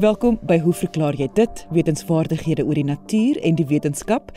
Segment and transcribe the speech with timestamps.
[0.00, 1.66] Welkom by Hoe verklaar jy dit?
[1.76, 4.30] Wetenskapvaardighede oor die natuur en die wetenskap.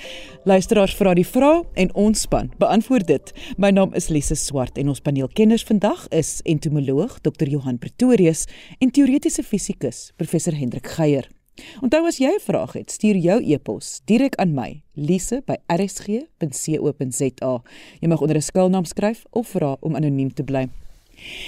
[0.44, 3.32] Luisteraars vra die vrae en ons span beantwoord dit.
[3.56, 7.48] My naam is Lise Swart en ons paneelkenners vandag is entomoloog Dr.
[7.48, 8.44] Johan Pretorius
[8.84, 11.32] en teoretiese fisikus Professor Hendrik Geier.
[11.80, 17.62] Onthou as jy 'n vraag het, stuur jou e-pos direk aan my, lise@rsg.co.za.
[18.02, 20.70] Jy mag onder 'n skuilnaam skryf of vra om anoniem te bly.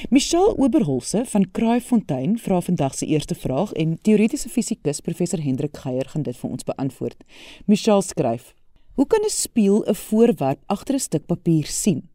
[0.09, 6.09] Michelle Oberholse van Kraaifontein vra vandag se eerste vraag en teoretiese fisikus professor Hendrik Geier
[6.09, 7.23] gaan dit vir ons beantwoord.
[7.65, 8.53] Michelle skryf:
[8.95, 12.09] Hoe kan 'n spieël 'n voorwerp agter 'n stuk papier sien?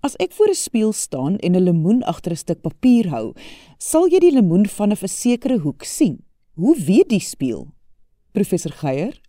[0.00, 3.34] As ek voor 'n spieël staan en 'n lemoen agter 'n stuk papier hou,
[3.78, 6.22] sal jy die lemoen vanaf 'n sekere hoek sien.
[6.54, 7.66] Hoe weet die spieël?
[8.32, 9.20] Professor Geier?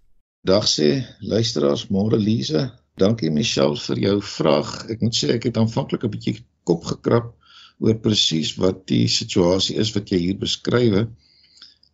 [0.43, 2.71] Dag sê luisteraars, môre Lise.
[2.97, 4.89] Dankie Michelle vir jou vraag.
[4.89, 7.33] Ek moet sê ek het aanvanklik 'n bietjie kop gekrap
[7.79, 11.05] oor presies wat die situasie is wat jy hier beskryf.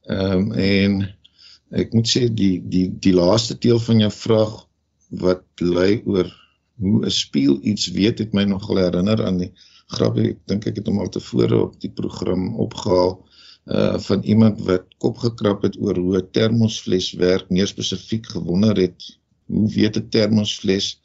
[0.10, 1.02] Ehm um, en
[1.72, 4.56] ek moet sê die die die laaste deel van jou vraag
[5.24, 6.28] wat lei oor
[6.82, 9.52] hoe 'n spieël iets weet het my nogal herinner aan die
[9.96, 13.14] grappie ek dink ek het hom al tevore op die program opgehaal
[13.72, 18.76] uh van iemand wat kop gekrap het oor hoe 'n termosfles werk, meer spesifiek gewonder
[18.76, 19.00] het
[19.46, 21.00] hoe weet 'n termosfles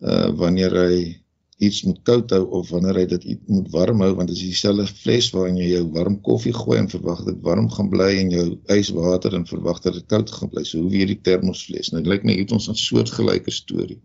[0.00, 1.21] uh wanneer hy
[1.66, 4.86] iets moet koud hou of wanneer hy dit moet warm hou want dit is dieselfde
[5.02, 8.46] fles waarin jy jou warm koffie gooi en verwag dit warm gaan bly en jou
[8.76, 10.64] yswater en verwag dat dit koud gaan bly.
[10.66, 11.92] So hoe weer die termosfles?
[11.94, 14.00] Nou lyk my het ons 'n soortgelyke storie.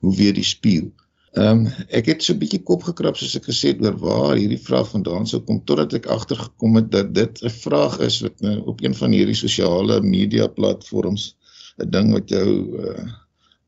[0.00, 0.90] Hoe weer die spieël?
[1.32, 4.36] Ehm um, ek het so 'n bietjie kop gekrap soos ek gesê het oor waar
[4.36, 8.40] hierdie vraag vandaan sou kom totdat ek agtergekom het dat dit 'n vraag is wat
[8.40, 11.36] nou op een van hierdie sosiale media platforms
[11.78, 12.48] 'n ding wat jou
[12.84, 13.06] uh,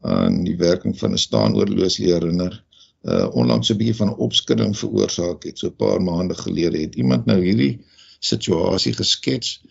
[0.00, 2.63] aan die werking van 'n staanoorlosie herinner
[3.04, 5.58] uh onlangs 'n bietjie van 'n opskudding veroorsaak het.
[5.58, 7.80] So 'n paar maande gelede het iemand nou hierdie
[8.18, 9.62] situasie geskets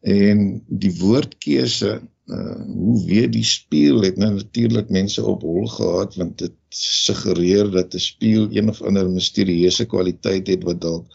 [0.00, 6.14] en die woordkeuse uh hoe weet die spieël het nou natuurlik mense op hol gehad
[6.14, 11.06] want dit suggereer dat 'n spieël een of ander misterieuse kwaliteit het wat dalk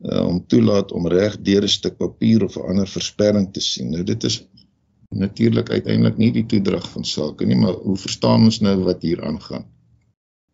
[0.00, 3.90] uh om toelaat om reg deur 'n stuk papier of 'n ander versperring te sien.
[3.90, 4.46] Nou dit is
[5.08, 9.24] natuurlik uiteindelik nie die toedrag van sake nie, maar hoe verstaan ons nou wat hier
[9.24, 9.75] aangaan?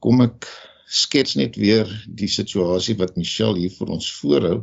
[0.02, 0.48] Kom ek
[0.92, 4.58] skets net weer die situasie wat Michelle hier vir ons voorhou.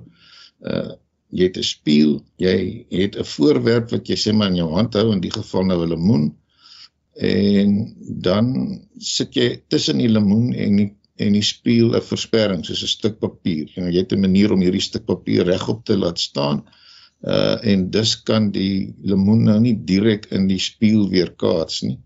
[0.61, 0.89] Uh
[1.29, 4.95] jy het 'n spieël, jy het 'n voorwerp wat jy sê maar in jou hand
[4.97, 6.23] hou in die geval nou 'n lemoen
[7.19, 8.47] en dan
[8.97, 10.89] sit jy tussen die lemoen en die
[11.19, 13.67] en die spieël 'n versperring soos 'n stuk papier.
[13.75, 16.63] En jy het 'n manier om hierdie stuk papier regop te laat staan.
[17.21, 21.99] Uh en dus kan die lemoen nou nie direk in die spieël weerkaats nie.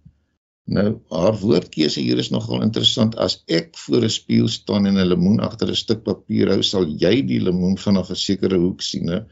[0.66, 3.16] Nou, haar woordkeuse hier is nogal interessant.
[3.20, 6.86] As ek voor 'n spieël staan en 'n lemoen agter 'n stuk papier hou, sal
[6.88, 9.26] jy die lemoen vanaf 'n sekere hoek sien, né?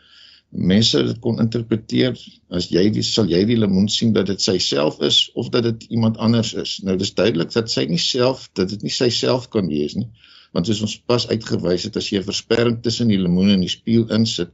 [0.50, 2.20] Mense dit kon interpreteer
[2.50, 5.84] as jy die sal jy die lemoen sien dat dit self is of dat dit
[5.84, 6.80] iemand anders is.
[6.84, 10.10] Nou dis duidelik dat sy nie self dat dit nie self kan wees nie.
[10.52, 13.70] Want soos ons pas uitgewys het, as jy 'n versperring tussen die lemoen en die
[13.70, 14.52] spieël insit,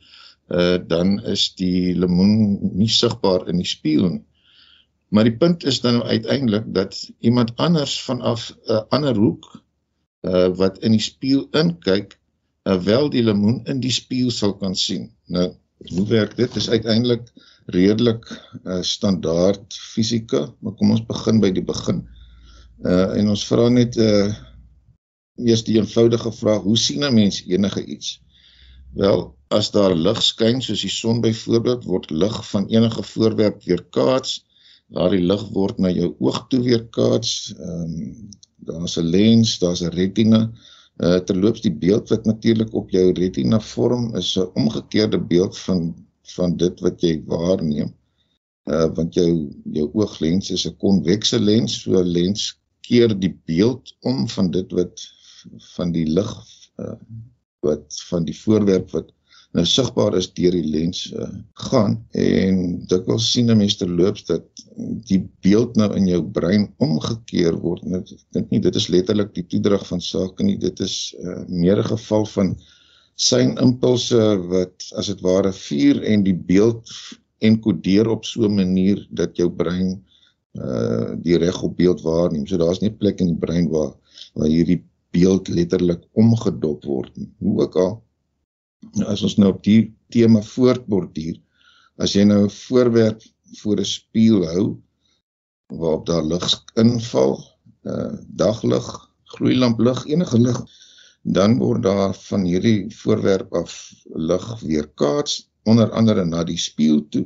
[0.51, 4.23] uh dan is die lemoen nie sigbaar in die spieël nie.
[5.09, 9.63] Maar die punt is dan uiteindelik dat iemand anders vanaf 'n uh, ander hoek
[10.21, 12.19] uh, wat in die spieël inkyk,
[12.63, 15.11] uh, wel die lemoen in die spieël sal kan sien.
[15.25, 16.47] Nou, hoe werk dit?
[16.47, 17.31] Dit is uiteindelik
[17.65, 18.25] redelik
[18.63, 22.07] uh, standaard fisika, maar kom ons begin by die begin.
[22.85, 24.29] Uh en ons vra net uh
[25.37, 28.21] eers die eenvoudige vraag, hoe sien 'n mens enige iets?
[28.93, 34.46] Wel, as daar lig skyn soos die son byvoorbeeld, word lig van enige voorwerp weerkaats
[34.95, 37.53] daardie lig word na jou oog toe weerkaats.
[37.57, 38.29] Ehm um,
[38.67, 40.51] daar's 'n lens, daar's 'n retina.
[40.97, 45.95] Uh terloops die beeld wat natuurlik op jou retina vorm is 'n omgekeerde beeld van
[46.35, 47.93] van dit wat jy waarneem.
[48.65, 49.31] Uh want jou
[49.63, 54.71] jou ooglens is 'n konvekse lens, so 'n lens keer die beeld om van dit
[54.71, 55.07] wat
[55.75, 56.31] van die lig
[56.79, 56.99] uh
[57.59, 59.11] wat van die voorwerp wat
[59.57, 61.27] nou sigbaar is deur die lens uh,
[61.67, 62.59] gaan en
[62.91, 64.45] dikwels sien 'n mens terloops dat
[65.09, 67.83] die beeld nou in jou brein omgekeer word.
[67.83, 70.57] Nou, ek dink nie dit is letterlik die toedrag van sake nie.
[70.61, 72.55] Dit is uh, meer 'n geval van
[73.15, 74.21] sein impulse
[74.51, 76.93] wat as dit ware vuur en die beeld
[77.41, 80.03] enkodeer op so 'n manier dat jou brein
[80.57, 82.45] uh die reg op beeld waarneem.
[82.47, 83.93] So daar's nie plek in die brein waar
[84.33, 87.29] waar hierdie beeld letterlik omgedop word nie.
[87.39, 88.03] Hoe ook al
[89.05, 91.37] as ons nou op die tema voortborduur,
[92.03, 93.21] as jy nou 'n voorwerp
[93.61, 94.65] voor 'n spieël hou
[95.67, 97.43] waarop daar lig inval,
[97.83, 98.87] uh daglig,
[99.23, 100.59] gloeilamplig, enige lig,
[101.23, 107.25] dan word daar van hierdie voorwerp af lig weerkaats onder andere na die spieël toe.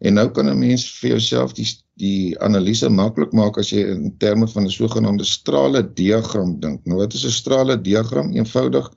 [0.00, 4.16] En nou kan 'n mens vir jouself die die analise maklik maak as jy in
[4.18, 6.84] terme van 'n sogenaamde strale diagram dink.
[6.84, 8.32] Nou wat is 'n strale diagram?
[8.32, 8.90] Eenvoudig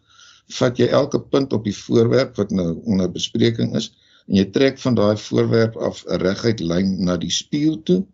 [0.57, 3.91] vat jy elke punt op die voorwerp wat nou onder bespreking is
[4.27, 8.05] en jy trek van daai voorwerp af 'n reguit lyn na die spieël toe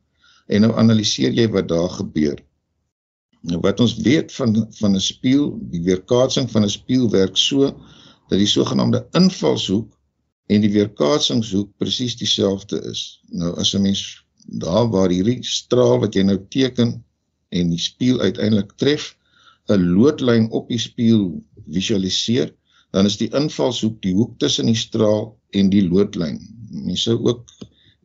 [0.47, 2.37] en nou analiseer jy wat daar gebeur.
[3.41, 7.71] Nou wat ons weet van van 'n spieël, die weerkaatsing van 'n spieël werk so
[8.29, 9.91] dat die sogenaamde invalshoek
[10.47, 13.21] en die weerkaatsingshoek presies dieselfde is.
[13.29, 17.03] Nou as 'n mens daar waar hierdie straal wat jy nou teken
[17.49, 19.15] en die spieël uiteindelik tref,
[19.73, 21.29] 'n loodlyn op die spieël
[21.65, 22.51] visualiseer,
[22.93, 26.37] dan is die invalshoek die hoek tussen die straal en die loodlyn.
[26.71, 27.49] Mens sou ook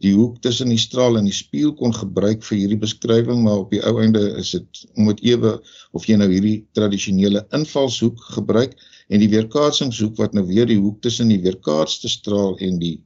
[0.01, 3.75] die hoek tussen die straal en die spieël kon gebruik vir hierdie beskrywing, maar op
[3.75, 5.59] die ou einde is dit om dit ewe
[5.97, 8.79] of jy nou hierdie tradisionele invalshoek gebruik
[9.13, 12.97] en die weerkaatsingshoek wat nou weer die hoek tussen die weerkaatste straal en die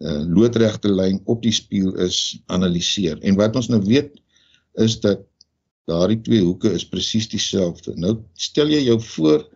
[0.00, 3.20] uh, loodregte lyn op die spieël is analiseer.
[3.20, 4.16] En wat ons nou weet
[4.80, 5.26] is dat
[5.90, 7.96] daardie twee hoeke is presies dieselfde.
[7.96, 9.48] Nou stel jy jou voor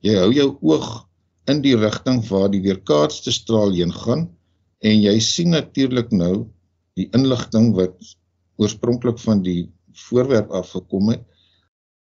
[0.00, 1.08] jy hou jou oog
[1.50, 4.28] in die rigting waar die weerkaatste straal heen gaan
[4.82, 6.48] En jy sien natuurlik nou
[6.98, 7.94] die inligting wat
[8.60, 9.70] oorspronklik van die
[10.08, 11.22] voorwerp af gekom het.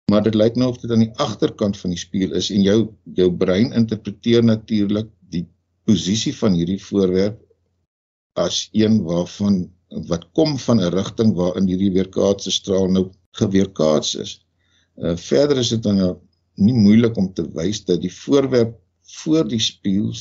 [0.08, 2.78] Maar dit lyk nou of dit aan die agterkant van die spieël is en jou
[3.19, 5.44] jou brein interpreteer natuurlik die
[5.90, 7.42] posisie van hierdie voorwerp
[8.38, 9.64] as een waarvan
[10.08, 14.38] wat kom van 'n rigting waarin hierdie weerkaatse straal nou geweerkaats is.
[14.96, 16.12] Uh verder is dit dan nou
[16.54, 18.76] nie moeilik om te wys dat die voorwerp
[19.22, 20.12] voor die spieël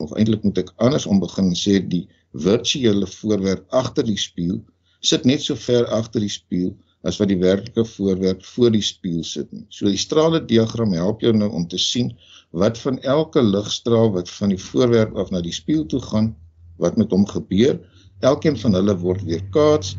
[0.00, 4.60] of eintlik moet ek andersom begin sê die virtuele voorwerp agter die spieël
[5.00, 6.72] sit net so ver agter die spieël
[7.08, 9.64] as wat die werklike voorwerp voor die spieël sit nie.
[9.72, 12.12] So die strale diagram help jou nou om te sien
[12.52, 16.34] wat van elke ligstraal wat van die voorwerp af na die spieël toe gaan,
[16.82, 17.78] wat met hom gebeur.
[18.20, 19.94] Elkeen van hulle word weerkaats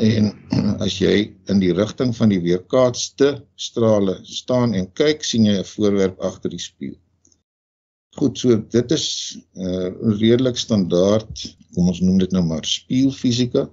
[0.00, 0.30] en
[0.80, 5.70] as jy in die rigting van die weerkaatste strale staan en kyk, sien jy 'n
[5.74, 6.98] voorwerp agter die spieël.
[8.18, 9.06] Goed, so dit is
[9.54, 11.44] uh redelik standaard,
[11.74, 13.68] kom ons noem dit nou maar spieelfisika.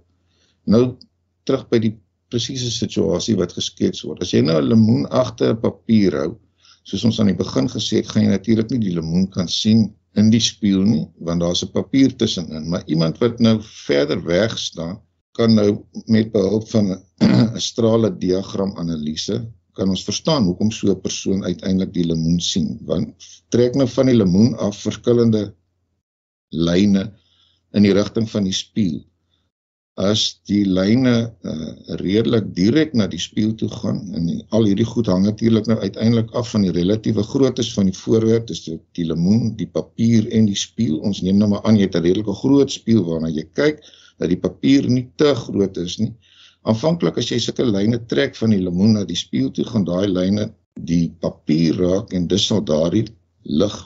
[0.65, 0.97] Nou
[1.45, 1.95] terug by die
[2.29, 4.21] presiese situasie wat geskets word.
[4.21, 6.37] As jy nou 'n lemoen agter 'n papier hou,
[6.83, 9.93] soos ons aan die begin gesê het, gaan jy natuurlik nie die lemoen kan sien
[10.15, 12.69] in die spieël nie, want daar's 'n papier tussenin.
[12.69, 14.99] Maar iemand wat nou verder weg staan,
[15.37, 15.69] kan nou
[16.05, 19.39] met behulp van 'n strale diagram analise
[19.77, 22.79] kan ons verstaan hoekom so 'n persoon uiteindelik die lemoen sien.
[22.85, 23.13] Want
[23.49, 25.53] trek nou van die lemoen af verskillende
[26.49, 27.13] lyne
[27.73, 29.03] in die rigting van die spieël
[29.97, 34.85] as die lyne uh, redelik direk na die spieël toe gaan en die, al hierdie
[34.85, 39.07] goed hang natuurlik nou uiteindelik af van die relatiewe groottes van die voorwerp dis die
[39.09, 42.37] lemoen die papier en die spieël ons neem nou maar aan jy het 'n redelike
[42.43, 43.81] groot spieël waarna jy kyk
[44.17, 46.13] dat die papier nie te groot is nie
[46.67, 50.07] Aanvanklik as jy sulke lyne trek van die lemoen na die spieël toe, gaan daai
[50.11, 50.49] lyne
[50.89, 53.05] die papier raak en dis sal daardie
[53.61, 53.77] lig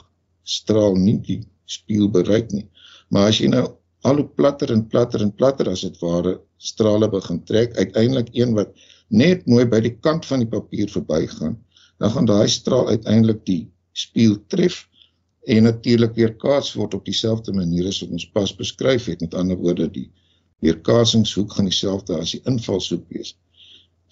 [0.56, 1.38] straal nie die
[1.70, 2.66] spieël bereik nie.
[3.14, 3.62] Maar as jy nou
[4.08, 8.56] al hoe platter en platter en platter as dit ware strale begin trek, uiteindelik een
[8.58, 8.74] wat
[9.14, 11.54] net mooi by die kant van die papier verbygaan,
[12.02, 13.62] dan gaan daai straal uiteindelik die
[13.94, 14.82] spieël tref
[15.44, 19.34] en natuurlik weer kaats word op dieselfde manier as wat ons pas beskryf het, met
[19.34, 20.10] ander woorde die
[20.62, 23.34] weerkasingshoek gaan dieselfde as die invalshoek wees.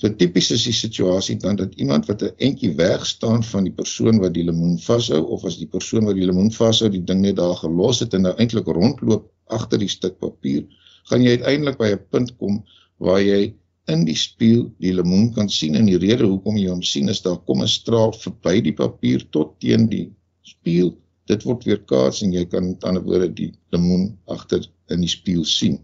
[0.01, 3.77] So tipies is die situasie dan dat iemand wat 'n entjie weg staan van die
[3.81, 7.21] persoon wat die lemoen vashou of as die persoon wat die lemoen vashou die ding
[7.21, 10.65] net daar gelos het en nou eintlik rondloop agter die stuk papier,
[11.05, 12.65] gaan jy uiteindelik by 'n punt kom
[12.99, 13.55] waar jy
[13.89, 17.23] in die spieël die lemoen kan sien en die rede hoekom jy hom sien is
[17.23, 20.11] daar kom 'n straal verby die papier tot teen die
[20.43, 20.97] spieël.
[21.31, 25.47] Dit word weerkaats en jy kan aan ander woorde die lemoen agter in die spieël
[25.47, 25.79] sien.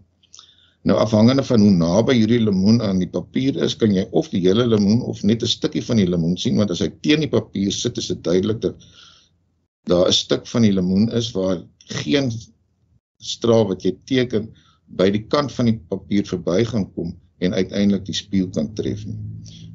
[0.87, 4.43] Nou afhangende van hoe naby hierdie lemoen aan die papier is, kan jy of die
[4.45, 7.33] hele lemoen of net 'n stukkie van die lemoen sien want as hy teen die
[7.33, 8.87] papier sit, is dit duidelik dat
[9.91, 11.63] daar 'n stuk van die lemoen is waar
[12.03, 12.31] geen
[13.17, 14.49] straal wat jy teken
[14.99, 19.05] by die kant van die papier verby gaan kom en uiteindelik die spieël kan tref
[19.05, 19.17] nie.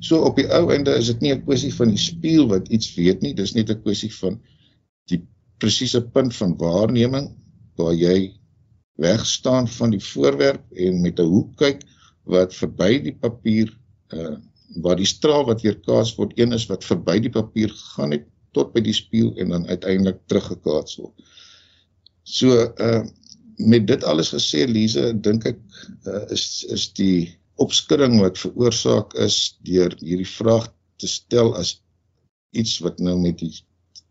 [0.01, 2.95] So op die ou einde is dit nie 'n kwessie van die spieël wat iets
[2.95, 4.41] weet nie, dis net 'n kwessie van
[5.63, 7.31] presiese punt van waarneming
[7.81, 8.33] waar jy
[9.03, 11.85] wegstaan van die voorwerp en met 'n hoek kyk
[12.35, 13.71] wat verby die papier
[14.13, 14.37] uh
[14.83, 18.23] waar die straal wat weerkaats word een is wat verby die papier gegaan het
[18.57, 21.13] tot by die spieël en dan uiteindelik teruggekaats word.
[22.25, 23.03] So uh
[23.57, 25.59] met dit alles gesê Lize, dink ek
[26.09, 31.77] uh, is is die opskudding wat veroorsaak is deur hierdie vraag te stel as
[32.57, 33.53] iets wat nou met die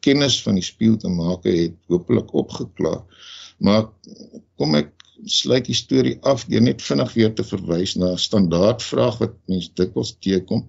[0.06, 3.04] kennis van die spieël te maak het hopelik opgeklaar.
[3.62, 3.88] Maar
[4.58, 4.92] kom ek
[5.30, 9.36] sluit die storie af deur net vinnig weer te verwys na 'n standaard vraag wat
[9.48, 10.68] mense dikwels teekom.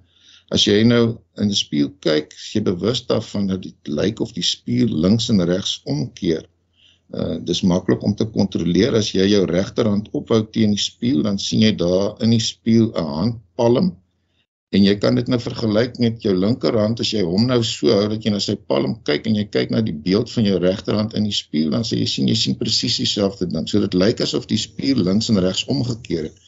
[0.53, 4.33] As jy nou in die spieël kyk, is jy bewus daarvan dat dit lyk of
[4.33, 6.45] die spieël links en regs omkeer.
[7.12, 11.39] Uh dis maklik om te kontroleer as jy jou regterhand ophou teen die spieël, dan
[11.39, 13.97] sien jy daar in die spieël 'n handpalm
[14.73, 18.07] en jy kan dit nou vergelyk met jou linkerhand as jy hom nou so hou
[18.09, 21.12] dat jy na sy palm kyk en jy kyk na die beeld van jou regterhand
[21.19, 23.69] in die spieël dan sê jy sien jy sien presies dieselfde ding.
[23.69, 26.41] So dit lyk asof die spieël links en regs omgekeer het.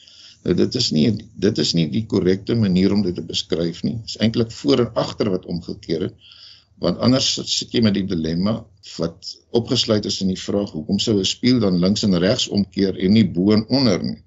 [0.45, 1.05] Nou dit is nie
[1.47, 3.99] dit is nie die korrekte manier om dit te beskryf nie.
[4.01, 6.33] Dit is eintlik voor en agter wat omgekeer het.
[6.81, 8.57] Want anders sit jy met die dilemma
[8.97, 12.97] wat opgesluit is in die vraag hoekom sou 'n spieël dan links en regs omkeer
[12.97, 14.21] en nie bo en onder nie.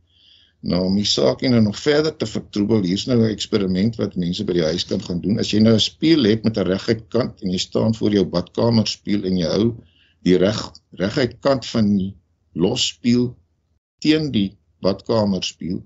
[0.62, 4.44] Nou om die saak nou nog verder te vertroebel, hier's nou 'n eksperiment wat mense
[4.44, 5.40] by die huis kan gaan doen.
[5.40, 8.26] As jy nou 'n spieël het met 'n reguit kant en jy staan voor jou
[8.26, 9.76] badkamer spieël en jy hou
[10.24, 10.62] die reg
[10.92, 12.16] reguit kant van die
[12.54, 13.36] los spieël
[14.00, 15.84] teen die badkamer spieël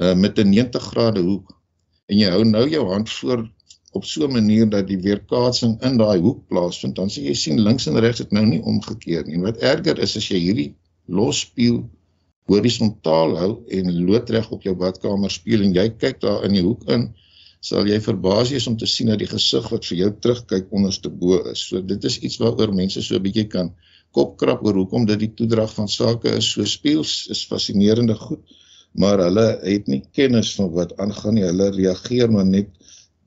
[0.00, 1.60] uh, met 'n 90 grade hoek
[2.08, 3.50] en jy hou nou jou hand voor
[3.92, 7.60] op so 'n manier dat die weerkaatsing in daai hoek plaasvind, dan sien jy sien
[7.60, 9.34] links en regs dit nou nie omgekeer nie.
[9.34, 10.74] En wat erger is as jy hierdie
[11.06, 11.90] los spieël
[12.50, 16.88] horisontaal hou en loodreg op jou badkamer speel en jy kyk daar in die hoek
[16.90, 17.10] in,
[17.62, 21.10] sal jy verbaas wees om te sien dat die gesig wat vir jou terugkyk onderste
[21.10, 21.62] bo is.
[21.68, 23.70] So dit is iets waaroor mense so 'n bietjie kan
[24.16, 26.50] kopkrap oor hoekom dit die toedrag van sake is.
[26.52, 28.42] So speels is fascinerende goed,
[28.92, 31.46] maar hulle het nie kennis van wat aangaan nie.
[31.46, 32.68] Hulle reageer maar net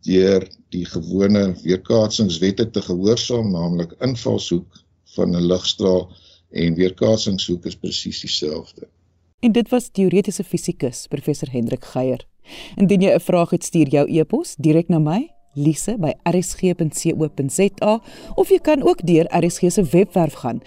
[0.05, 0.43] deur
[0.75, 4.83] die gewone weerkaatsingswette te gehoorsaam, naamlik invalshoek
[5.15, 6.11] van 'n ligstraal
[6.51, 8.87] en weerkaatsingshoek is presies dieselfde.
[9.45, 12.27] En dit was teoretiese fisikus professor Hendrik Geier.
[12.81, 18.01] Indien jy 'n vraag het, stuur jou e-pos direk na my, lise@rsg.co.za
[18.35, 20.61] of jy kan ook deur RSG se webwerf gaan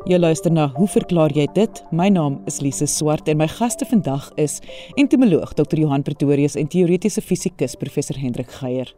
[0.05, 1.79] Jy luister na Hoe verklaar jy dit?
[1.89, 4.59] My naam is Lise Swart en my gaste vandag is
[5.01, 5.81] entomoloog Dr.
[5.81, 8.93] Johan Pretorius en teoretiese fisikus professor Hendrik Geier.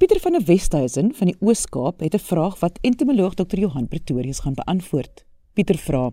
[0.00, 3.60] Pieter van der Westhuizen van die Oos-Kaap het 'n vraag wat entomoloog Dr.
[3.60, 5.26] Johan Pretorius gaan beantwoord.
[5.52, 6.10] Pieter vra: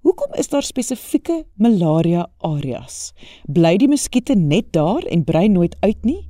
[0.00, 3.12] Hoekom is daar spesifieke malaria areas?
[3.44, 6.28] Bly die muskiete net daar en brei nooit uit nie?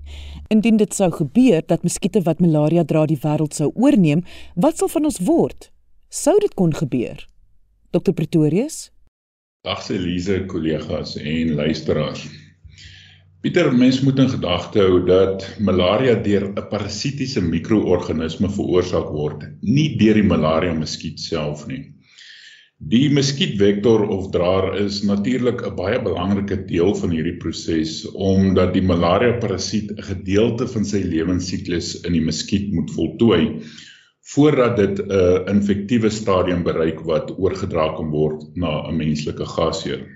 [0.49, 4.25] Indien dit sou gebeur dat muskiete wat malaria dra die wêreld sou oorneem,
[4.55, 5.71] wat sal van ons word?
[6.09, 7.19] Sou dit kon gebeur?
[7.93, 8.15] Dr.
[8.17, 8.89] Pretorius?
[9.69, 12.23] Dag Elise, kollegas en luisteraars.
[13.45, 19.99] Pieter, mens moet in gedagte hou dat malaria deur 'n parasitiese mikroorganisme veroorsaak word, nie
[20.01, 21.93] deur die malaria muskiet self nie.
[22.79, 28.87] Die muskietvektor of draer is natuurlik 'n baie belangrike deel van hierdie proses omdat die
[28.93, 33.61] malaria parasiet 'n gedeelte van sy lewensiklus in die muskiet moet voltooi
[34.35, 40.07] voordat dit 'n infektiewe stadium bereik wat oorgedra kan word na 'n menslike gasheer.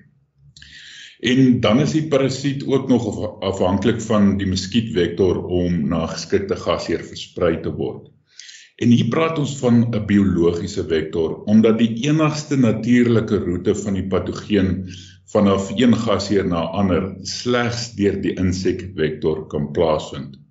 [1.21, 3.05] En dan is die parasiet ook nog
[3.41, 8.11] afhanklik van die muskietvektor om na geskikte gasheer versprei te word.
[8.83, 14.07] En hier praat ons van 'n biologiese vektor omdat die enigste natuurlike roete van die
[14.07, 14.89] patogeen
[15.33, 20.42] vanaf een gasheer na ander slegs deur die insekvektor kan plaasvind.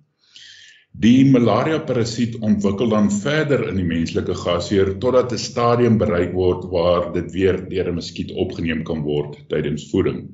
[0.92, 6.66] Die malaria parasiet ontwikkel dan verder in die menslike gasheer totdat 'n stadium bereik word
[6.74, 10.28] waar dit weer deur 'n muskiet opgeneem kan word tydens voeding.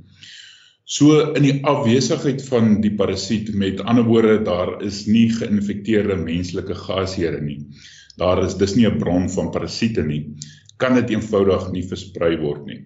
[0.84, 6.74] So in die afwesigheid van die parasiet met ander woorde daar is nie geïnfekteerde menslike
[6.74, 7.60] gasheere nie.
[8.16, 10.34] Daar is dis nie 'n bron van parasiete nie.
[10.76, 12.80] Kan dit eenvoudig nie versprei word nie.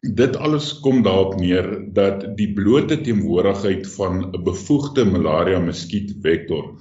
[0.00, 6.80] Dit alles kom daarop neer dat die blote teenwoordigheid van 'n bevoegde malaria muskiet vektor,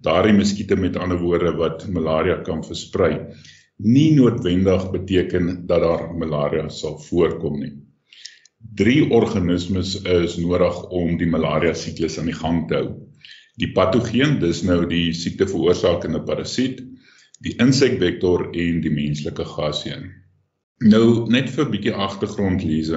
[0.00, 3.20] daardie muskiete met ander woorde wat malaria kan versprei,
[3.76, 7.72] nie noodwendig beteken dat daar malaria sal voorkom nie.
[8.74, 12.88] Drie organismes is nodig om die malaria siklus aan die gang te hou.
[13.60, 16.80] Die patogeen, dis nou die siekte veroorsakende parasiet,
[17.44, 20.23] die insekvektor en die menslike gasheer.
[20.82, 22.90] Nou net vir 'n bietjie agtergrond lees.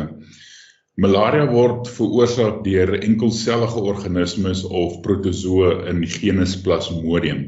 [0.97, 7.43] Malaria word veroorsaak deur enkelsellige organismes of protozoë in die genus Plasmodium.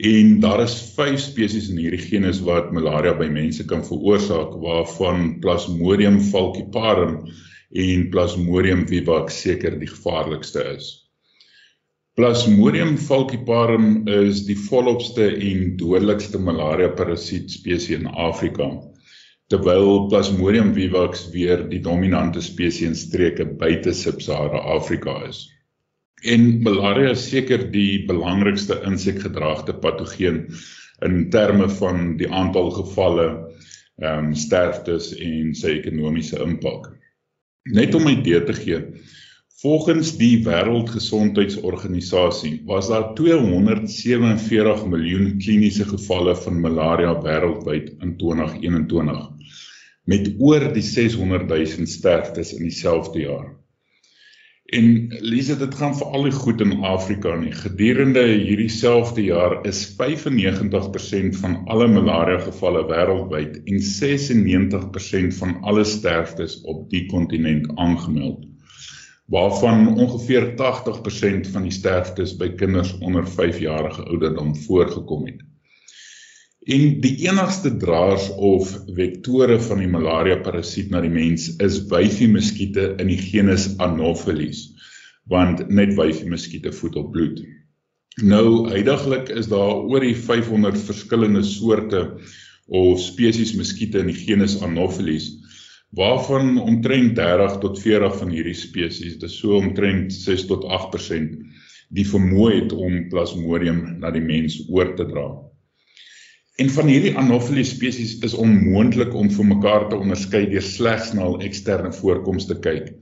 [0.00, 5.40] En daar is 5 spesies in hierdie genus wat malaria by mense kan veroorsaak waarvan
[5.40, 7.26] Plasmodium falciparum
[7.74, 11.10] en Plasmodium vivax seker die gevaarlikste is.
[12.14, 18.70] Plasmodium falciparum is die volopste en dodelikste malaria parasiet spesies in Afrika.
[19.50, 25.48] Terwyl Plasmodium vivax weer die dominante spesies in streke buite Sub-Sahara Afrika is.
[26.22, 30.44] En malaria is seker die belangrikste insekgedraagde patogeen
[31.02, 33.28] in terme van die aantal gevalle,
[34.00, 36.92] ehm um, sterftes en sy ekonomiese impak.
[37.68, 38.78] Net om 'n idee te gee,
[39.60, 49.28] volgens die Wêreldgesondheidsorganisasie was daar 247 miljoen kliniese gevalle van malaria wêreldwyd in 2021
[50.08, 53.60] met oor die 600 000 sterftes in dieselfde jaar.
[54.70, 57.52] En Lise, dit gaan vir al die goed in Afrika nie.
[57.52, 65.84] Gedurende hierdie selfde jaar is 95% van alle malaria gevalle wêreldwyd en 96% van alle
[65.84, 68.49] sterftes op die kontinent aangemeld.
[69.30, 75.44] Waarvan ongeveer 80% van die sterftes by kinders onder 5 jarige ouderdom voorgekom het.
[76.60, 82.28] En die enigste draers of vektore van die malaria parasiet na die mens is wyfie
[82.28, 84.66] muskiete in die genus Anopheles,
[85.30, 87.40] want net wyfie muskiete voed op bloed.
[88.20, 92.02] Nou heidaglik is daar oor die 500 verskillende soorte
[92.66, 95.30] of spesies muskiete in die genus Anopheles,
[95.96, 101.38] waarvan omtrent 30 tot 40 van hierdie spesies, dis so omtrent 6 tot 8%
[101.90, 105.26] die vermoë het om Plasmodium na die mens oor te dra.
[106.60, 111.24] En van hierdie Anopheles spesies is onmoontlik om vir mekaar te onderskei deur slegs na
[111.26, 112.92] hul eksterne voorkoms te kyk.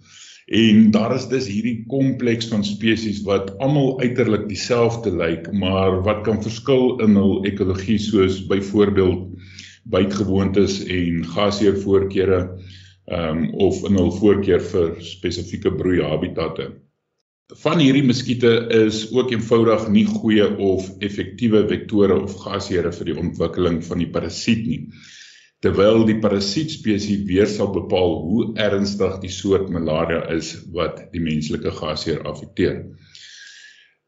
[0.48, 6.22] En daar is dus hierdie kompleks van spesies wat almal uiterlik dieselfde lyk, maar wat
[6.24, 9.26] kan verskil in hul ekologie soos byvoorbeeld
[9.92, 12.42] bytgewoontes en gasheervoorkeure
[13.08, 16.66] ehm um, of in hul voorkeur vir spesifieke broeihabitatte.
[17.62, 23.16] Van hierdie muskiete is ook eenvoudig nie goeie of effektiewe vektore of gasheere vir die
[23.22, 24.82] ontwikkeling van die parasiet nie.
[25.64, 31.72] Terwyl die parasietspesie weer sal bepaal hoe ernstig die soort malaria is wat die menslike
[31.80, 32.84] gasheer affekteer.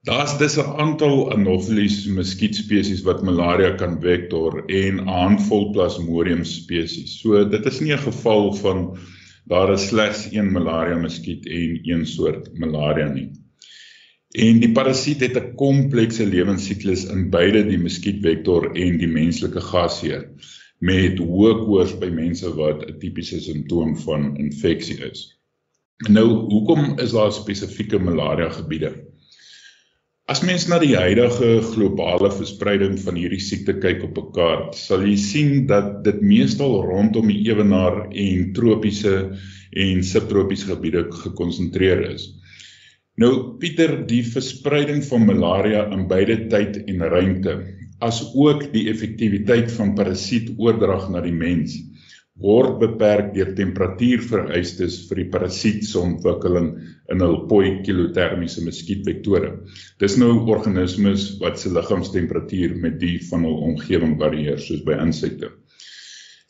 [0.02, 7.20] Daar's dus 'n aantal Anopheles muskietspesies wat malaria kan vektor en 'n handvol Plasmodium spesies.
[7.20, 8.96] So dit is nie 'n geval van
[9.44, 13.31] daar is slegs een malaria muskiet en een soort malaria nie.
[14.31, 20.31] En die parasiet het 'n komplekse lewensiklus in beide die muskietvektor en die menslike gasheer
[20.79, 25.40] met hoë koors by mense wat 'n tipiese simptoom van infeksie is.
[26.09, 29.10] Nou, hoekom is daar spesifieke malaria gebiede?
[30.31, 35.03] As mens na die huidige globale verspreiding van hierdie siekte kyk op 'n kaart, sal
[35.03, 39.14] jy sien dat dit meestal rondom die ewenaar en tropiese
[39.75, 42.29] en subtropiese gebiede gekonsentreer is.
[43.19, 47.57] Nou Pieter, die verspreiding van malaria in beide tyd en ruimte,
[47.99, 51.75] as ook die effektiwiteit van parasietoordrag na die mens,
[52.40, 56.70] word beperk deur temperatuurvereistes vir die parasiet se ontwikkeling
[57.12, 59.53] in hul poikilotermiese muskietvektore.
[60.00, 65.53] Dis nou organismes wat se liggaamstemperatuur met die van hul omgewing varieer soos by insekte.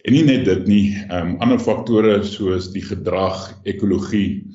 [0.06, 4.46] En nie net dit nie, ehm um, ander faktore soos die gedrag, ekologie,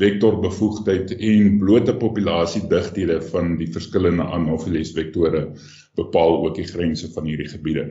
[0.00, 5.44] vektorbevoegdheid en blote populasiedigthede van die verskillende Anopheles vektore
[5.98, 7.84] bepaal ook die grense van hierdie gebiede.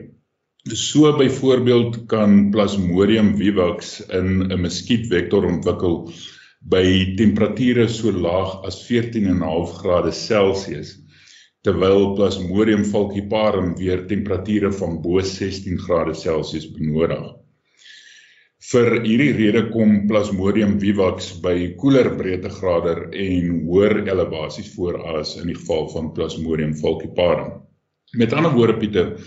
[0.64, 6.08] So byvoorbeeld kan Plasmodium vivax in 'n muskietvektor ontwikkel
[6.72, 10.94] by temperature so laag as 14.5 grade Celsius
[11.60, 17.36] terwyl Plasmodium falciparum weer temperature van bo 16 grade Celsius benodig.
[18.72, 25.46] Vir hierdie rede kom Plasmodium vivax by koeler breedtegrade en hoër elevasies voor as in
[25.46, 27.60] die geval van Plasmodium falciparum.
[28.16, 29.18] Met ander woorde Pieter,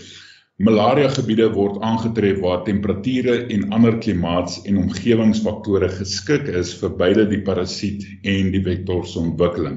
[0.66, 7.26] Malaria gebiede word aangetref waar temperature en ander klimaats- en omgewingsfaktore geskik is vir beide
[7.30, 9.76] die parasiet en die vektor se ontwikkeling.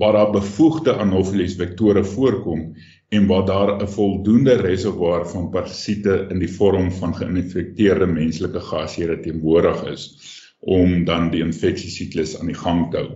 [0.00, 2.62] Waar daar bevoegde Anopheles vektore voorkom
[3.18, 9.20] en waar daar 'n voldoende reservoir van parasiete in die vorm van geïnfekteerde menslike gasheere
[9.20, 10.08] teenwoordig is
[10.60, 13.10] om dan die infeksiesiklus aan die gang te hou.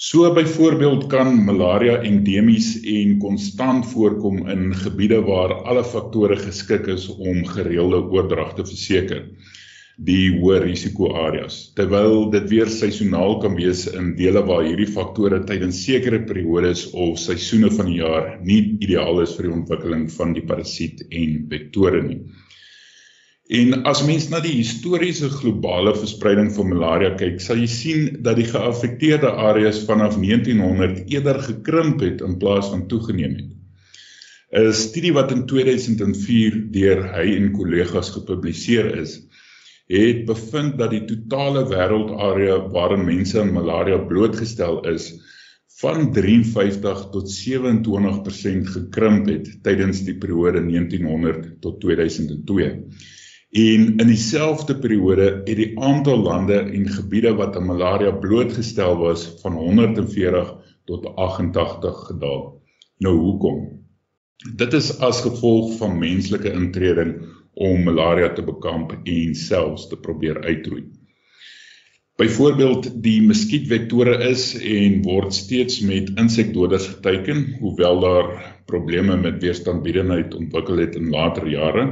[0.00, 7.04] So byvoorbeeld kan malaria endemies en konstant voorkom in gebiede waar alle faktore geskik is
[7.12, 9.26] om gereelde oordrag te verseker
[10.08, 15.42] die hoë risiko areas terwyl dit weer seisoonaal kan wees in dele waar hierdie faktore
[15.50, 20.32] tydens sekere periodes of seisoene van die jaar nie ideaal is vir die ontwikkeling van
[20.32, 22.22] die parasiet en vektore nie.
[23.50, 28.38] En as mens na die historiese globale verspreiding van malaria kyk, sal jy sien dat
[28.38, 33.50] die geaffekteerde areas vanaf 1900 eerder gekrimp het in plaas van toegeneem het.
[34.60, 39.18] 'n Studie wat in 2004 deur hy en kollegas gepubliseer is,
[39.90, 45.12] het bevind dat die totale wêreldarea waarin mense aan malaria blootgestel is,
[45.82, 52.74] van 53 tot 27% gekrimp het tydens die periode 1900 tot 2002.
[53.50, 59.24] En in dieselfde periode het die aantal lande en gebiede wat aan malaria blootgestel was
[59.40, 62.62] van 140 tot 88 gedaal.
[62.98, 63.66] Nou hoekom?
[64.56, 70.42] Dit is as gevolg van menslike intreding om malaria te bekamp en selfs te probeer
[70.42, 70.86] uitroei.
[72.20, 78.26] Byvoorbeeld die muskietvektore is en word steeds met insekdoders geteken, hoewel daar
[78.66, 81.86] probleme met weerstandbiedendheid ontwikkel het in later jare.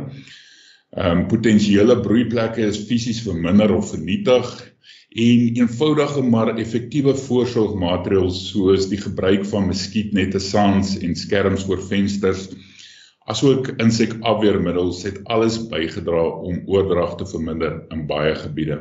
[0.96, 4.46] Ehm um, potensiële broeiplekke is fisies verminder of vernietig
[5.09, 12.48] en eenvoudige maar effektiewe voorsorgmaatreëls soos die gebruik van muskietnette, saans en skerms voor vensters
[13.29, 18.81] asook insekafweermiddels het alles bygedra om oordrag te verminder in baie gebiede.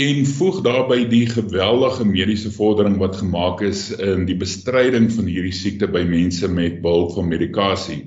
[0.00, 5.56] En voeg daarbey die geweldige mediese vordering wat gemaak is in die bestryding van hierdie
[5.56, 8.04] siekte by mense met behulp van medikasie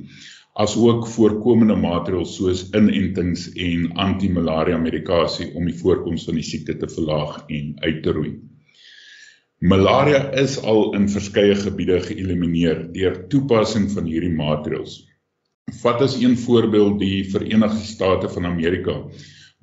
[0.54, 6.89] asook voorkomende maatreëls soos inentings en antimalaria medikasie om die voorkoms van die siekte te
[6.89, 8.34] verlaag en uit te roei.
[9.63, 15.00] Malaria is al in verskeie gebiede geëlimineer deur toepassing van hierdie maatreëls.
[15.82, 19.00] Vat as een voorbeeld die Verenigde State van Amerika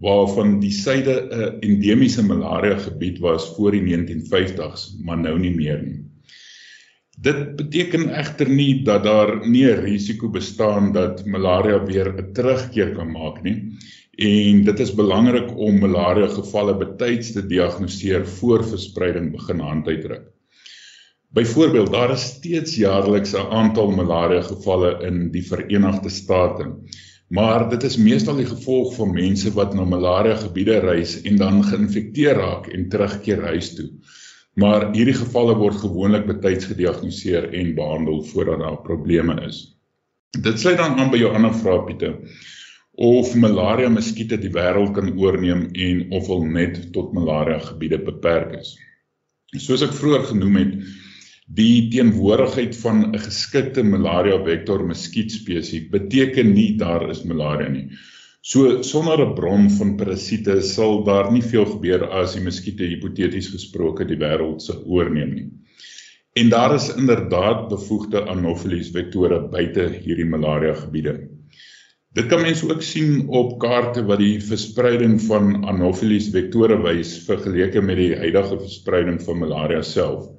[0.00, 5.82] waarvan die suide 'n endemiese malaria gebied was voor die 1950s, maar nou nie meer
[5.82, 6.09] nie.
[7.20, 12.94] Dit beteken egter nie dat daar nie 'n risiko bestaan dat malaria weer 'n terugkeer
[12.96, 13.56] kan maak nie.
[14.18, 20.26] En dit is belangrik om malaria gevalle betyds te diagnoseer voor verspreiding begin hand uitdruk.
[21.32, 26.72] Byvoorbeeld, daar is steeds jaarliks 'n aantal malaria gevalle in die Verenigde State
[27.30, 31.62] maar dit is meestal die gevolg van mense wat na malaria gebiede reis en dan
[31.62, 33.86] geïnfekteer raak en terugkeer huis toe.
[34.60, 39.62] Maar hierdie gevalle word gewoonlik betyds gediagnoseer en behandel voordat daar probleme is.
[40.36, 42.16] Dit sluit dan aan by jou ander vraag Pieter
[43.00, 48.58] of malaria muskiete die wêreld kan oorneem en of hulle net tot malaria gebiede beperk
[48.60, 48.74] is.
[49.56, 50.74] Soos ek vroeër genoem het,
[51.50, 57.88] Die teenwoordigheid van 'n geskikte malaria vektor muskietspesie beteken nie daar is malaria nie.
[58.42, 63.50] So sonder 'n bron van parasiete sal daar nie veel gebeur as die muskiete hipoteties
[63.52, 65.50] gesproke die wêreld se oorneem nie.
[66.40, 71.14] En daar is inderdaad bevoegde anopheles vektore buite hierdie malaria gebiede.
[72.16, 77.84] Dit kan mense ook sien op kaarte wat die verspreiding van anopheles vektore wys vergeleke
[77.84, 80.30] met die huidige verspreiding van malaria self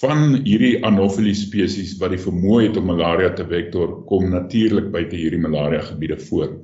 [0.00, 5.16] van hierdie anopheles spesies wat die vermoë het om malaria te vektor kom natuurlik buite
[5.16, 6.58] hierdie malaria gebiede voor.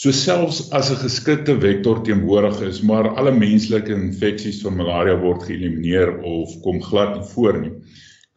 [0.00, 5.42] So selfs as 'n geskikte vektor teenwoordig is, maar alle menslike infeksies van malaria word
[5.44, 7.72] geëlimineer of kom glad nie voor nie,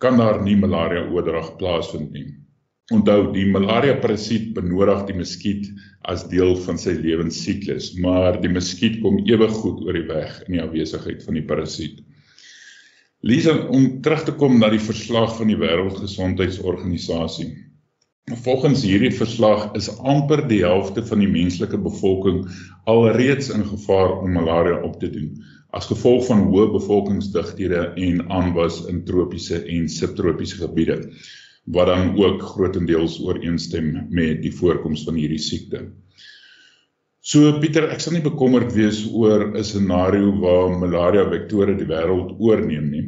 [0.04, 2.26] kan daar nie malaria oordrag plaasvind nie.
[2.92, 5.72] Onthou, die malaria parasiet benodig die muskiet
[6.12, 10.58] as deel van sy lewensiklus, maar die muskiet kom ewig goed oor die weg in
[10.58, 12.04] die afwesigheid van die parasiet.
[13.24, 17.54] Lisa om terug te kom na die verslag van die Wêreldgesondheidsorganisasie.
[18.32, 22.46] Volgens hierdie verslag is amper die helfte van die menslike bevolking
[22.88, 25.44] alreeds in gevaar om malaria op te doen
[25.76, 30.98] as gevolg van hoë bevolkingsdigthede en aanwas in tropiese en subtropiese gebiede
[31.76, 35.86] wat dan ook grootendeels ooreenstem met die voorkoms van hierdie siekte.
[37.24, 42.36] So Pieter, ek sal nie bekommerd wees oor 'n scenario waar malaria vektore die wêreld
[42.40, 43.06] oorneem nie.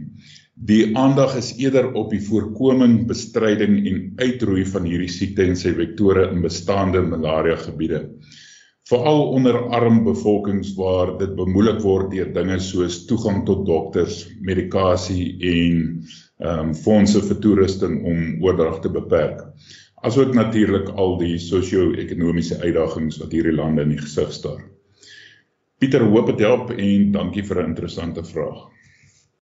[0.55, 5.73] Die aandag is eerder op die voorkoming, bestryding en uitroei van hierdie siekte en sy
[5.75, 8.05] vektore in bestaande malaria gebiede.
[8.87, 15.35] Veral onder arm bevolkings waar dit bemoeilik word deur dinge soos toegang tot dokters, medikasie
[15.41, 15.81] en
[16.43, 19.39] ehm um, fondse vir toerusting om oordrag te beperk
[20.05, 24.61] asook natuurlik al die sosio-ekonomiese uitdagings wat hierdie lande in die gesig staar.
[25.81, 28.74] Pieter hoop dit help en dankie vir 'n interessante vraag.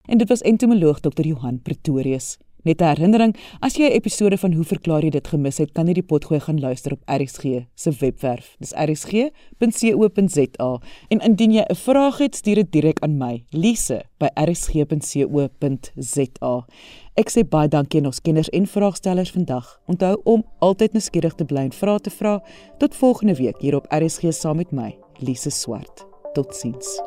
[0.07, 1.27] En dit was entomoloog Dr.
[1.27, 2.37] Johan Pretorius.
[2.65, 5.87] Net 'n herinnering, as jy 'n episode van Hoe verklaar jy dit gemis het, kan
[5.87, 8.57] jy die potgooi gaan luister op RSG se webwerf.
[8.59, 9.21] Dis rsg.co.za.
[11.09, 14.95] En indien jy 'n vraag het, stuur dit direk aan my, Lise, by rsg.co.za.
[17.15, 19.81] Ek sê baie dankie aan ons kenners en vraagstellers vandag.
[19.87, 22.43] Onthou om altyd nuuskierig te bly en vra te vra.
[22.79, 26.07] Tot volgende week hier op RSG saam met my, Lise Swart.
[26.33, 27.03] Totsiens.